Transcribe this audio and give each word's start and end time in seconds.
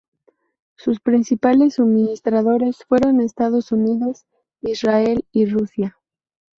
Sus 0.77 0.99
principales 0.99 1.75
suministradores 1.75 2.77
fueron 2.89 3.21
Estados 3.21 3.71
Unidos, 3.71 4.25
Israel 4.61 5.23
y 5.31 5.45
Rusia. 5.45 5.99